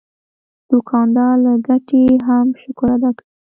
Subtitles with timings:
[0.69, 3.25] دوکاندار له ګټې هم شکر ادا کوي.